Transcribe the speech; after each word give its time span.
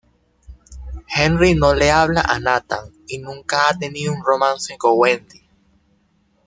Henry 1.15 1.53
no 1.53 1.75
le 1.75 1.91
habla 1.91 2.21
a 2.21 2.39
Nathan 2.39 2.91
y 3.05 3.19
nunca 3.19 3.69
ha 3.69 3.77
tenido 3.77 4.11
un 4.11 4.23
romance 4.25 4.75
con 4.75 4.93
Wendy. 4.97 5.43